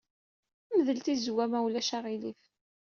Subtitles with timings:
[0.77, 2.41] Mdel tizewwa, ma ulac aɣilif.